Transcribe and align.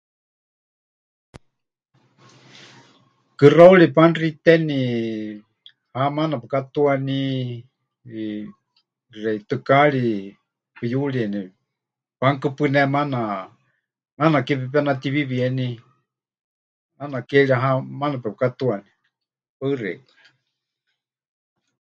Kɨxauri 3.37 3.87
panuxiteni, 3.95 4.79
ha 5.95 6.01
maana 6.15 6.35
pukatuaní, 6.41 7.19
eh, 8.17 8.45
xeitɨkaari 9.21 10.05
puyurieni, 10.75 11.41
panukupɨné 12.19 12.81
maana, 12.93 13.19
ʼaana 14.17 14.37
ke 14.45 14.53
pepenatiwiwieni, 14.61 15.67
ʼaana 16.97 17.17
ke 17.29 17.37
ri 17.49 17.53
ha 17.63 17.69
maana 17.99 18.17
pepɨkatuaní. 18.23 18.89
Paɨ 19.57 19.73
xeikɨ́a. 19.81 20.23